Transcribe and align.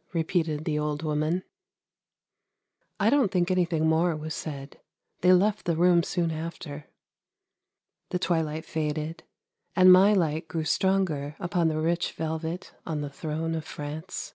'repeated 0.12 0.64
the 0.64 0.78
old 0.78 1.02
woman. 1.02 1.42
I 3.00 3.10
don't 3.10 3.32
think 3.32 3.50
anything 3.50 3.88
more 3.88 4.14
was 4.14 4.32
said; 4.32 4.78
they 5.22 5.32
left 5.32 5.64
the 5.64 5.74
room 5.74 6.04
soon 6.04 6.30
after. 6.30 6.86
The 8.10 8.20
twilight 8.20 8.64
faded, 8.64 9.24
and 9.74 9.92
my 9.92 10.12
light 10.12 10.46
grew 10.46 10.62
stronger 10.62 11.34
upon 11.40 11.66
the 11.66 11.80
rich 11.80 12.12
velvet 12.12 12.72
on 12.86 13.00
the 13.00 13.10
throne 13.10 13.56
of 13.56 13.64
France. 13.64 14.34